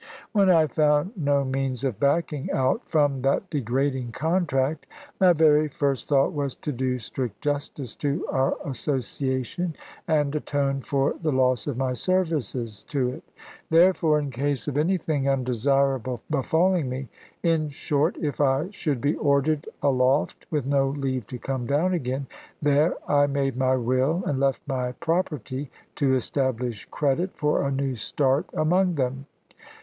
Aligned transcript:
When 0.31 0.49
I 0.49 0.65
found 0.65 1.11
no 1.15 1.45
means 1.45 1.83
of 1.83 1.99
backing 1.99 2.49
out 2.51 2.89
from 2.89 3.21
that 3.21 3.51
degrading 3.51 4.13
contract, 4.13 4.87
my 5.19 5.31
very 5.31 5.67
first 5.67 6.07
thought 6.09 6.33
was 6.33 6.55
to 6.55 6.71
do 6.71 6.97
strict 6.97 7.39
justice 7.41 7.95
to 7.97 8.25
our 8.31 8.57
association, 8.65 9.75
and 10.07 10.33
atone 10.33 10.81
for 10.81 11.13
the 11.21 11.31
loss 11.31 11.67
of 11.67 11.77
my 11.77 11.93
services 11.93 12.81
to 12.85 13.09
it. 13.09 13.23
Therefore, 13.69 14.17
in 14.17 14.31
case 14.31 14.67
of 14.67 14.75
anything 14.75 15.29
undesirable 15.29 16.21
befalling 16.31 16.89
me 16.89 17.07
in 17.43 17.69
short, 17.69 18.17
if 18.17 18.41
I 18.41 18.69
should 18.71 19.01
be 19.01 19.13
ordered 19.17 19.67
aloft 19.83 20.47
with 20.49 20.65
no 20.65 20.87
leave 20.89 21.27
to 21.27 21.37
come 21.37 21.67
down 21.67 21.93
again 21.93 22.25
there 22.59 22.95
I 23.07 23.27
made 23.27 23.55
my 23.55 23.75
will, 23.75 24.23
and 24.25 24.39
left 24.39 24.61
my 24.65 24.93
property 24.93 25.69
to 25.97 26.15
establish 26.15 26.85
credit, 26.85 27.35
for 27.35 27.61
a 27.61 27.71
new 27.71 27.93
start 27.95 28.49
among 28.55 28.95
them. 28.95 29.27